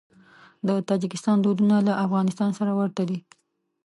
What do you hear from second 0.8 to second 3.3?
تاجکستان دودونه له افغانستان سره ورته دي.